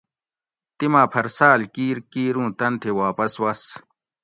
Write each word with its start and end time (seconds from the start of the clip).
تِیماٞ 0.77 1.05
پھر 1.13 1.25
ساٞل 1.37 1.61
کِیر 1.73 1.97
کِیر 2.11 2.35
اُوں 2.37 2.49
تن 2.57 2.73
تھی 2.81 2.91
واپس 3.01 3.33
وس 3.41 3.61